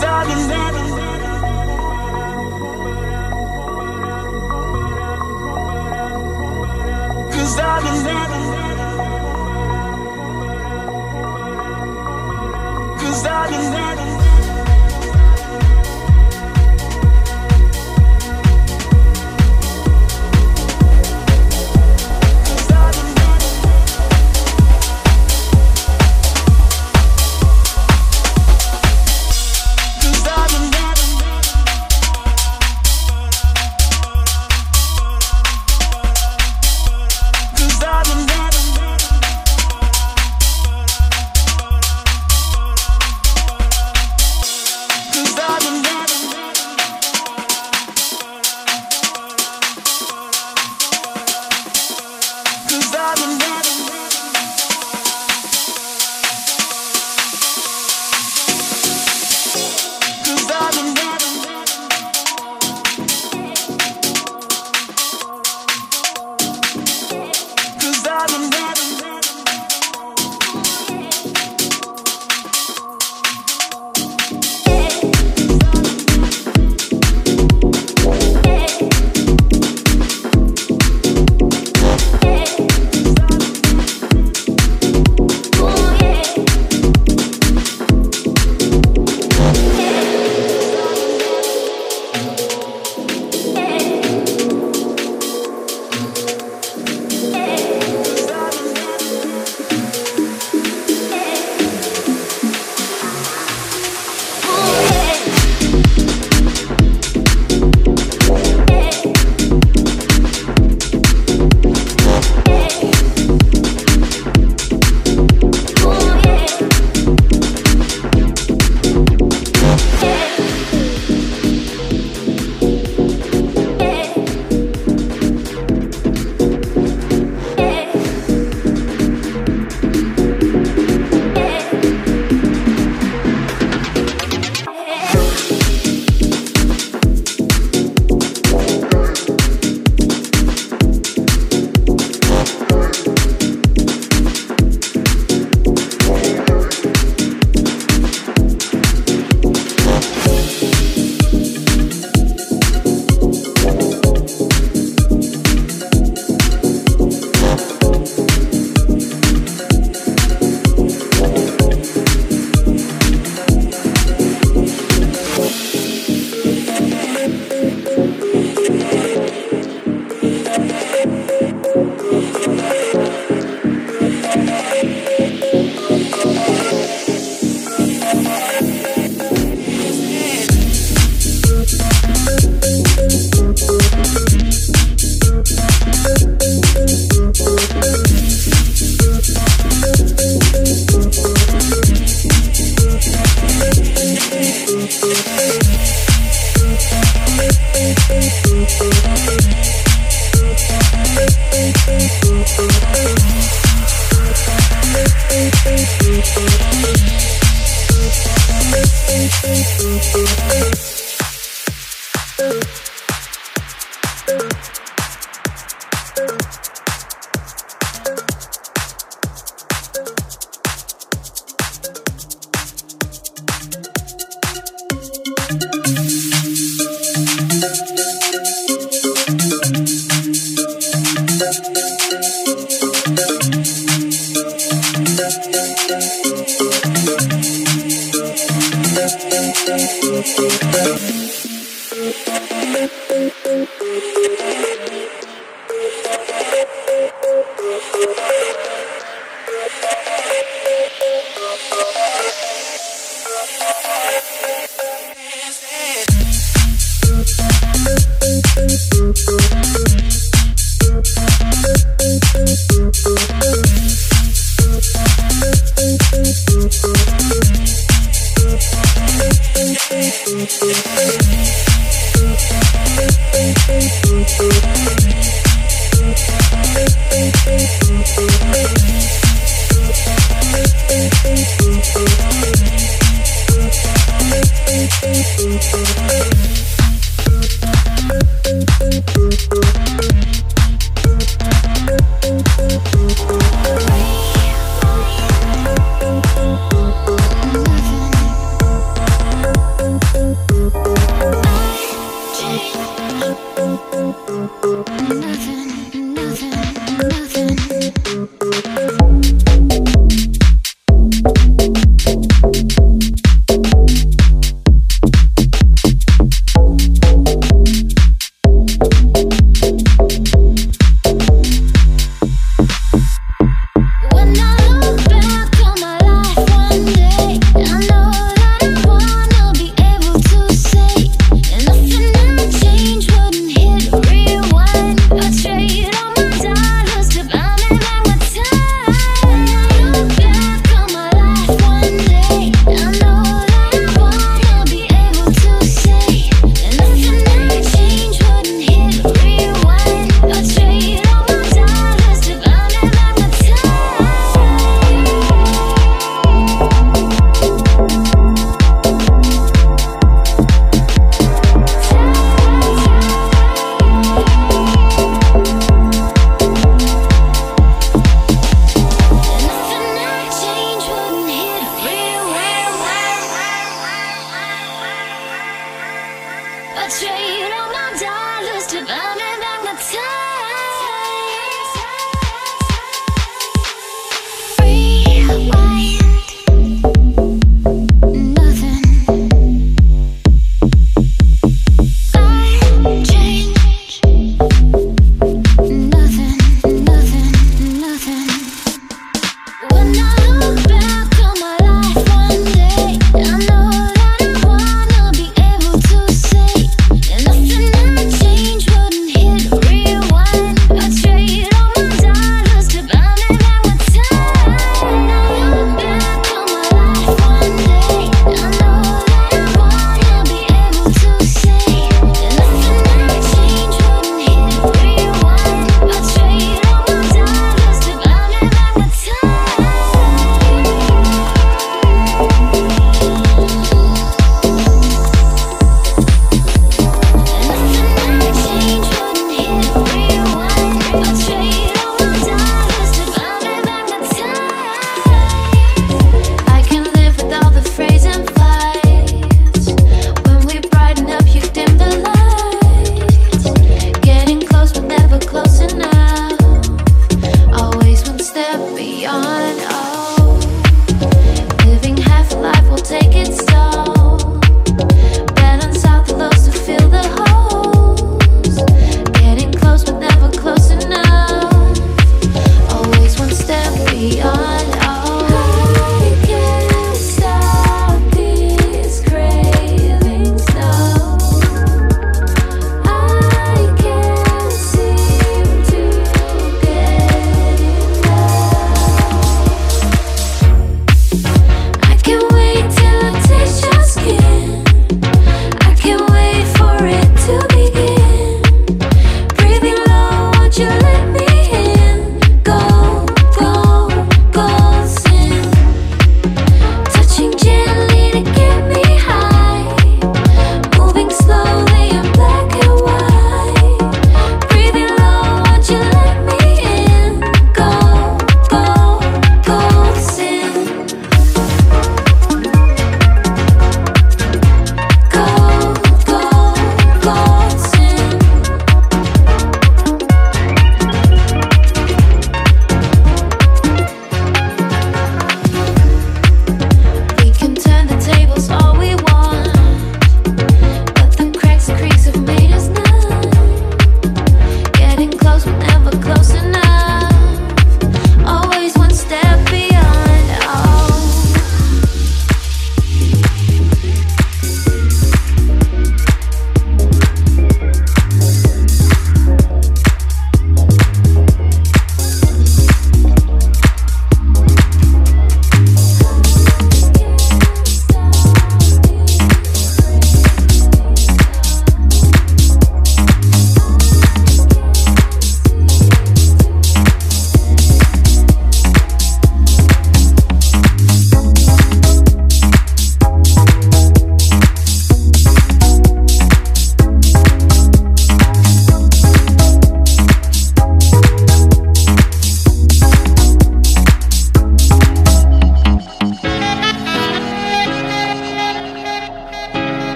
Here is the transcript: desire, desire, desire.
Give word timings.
desire, 0.00 0.24
desire, 0.28 0.72
desire. 0.72 0.97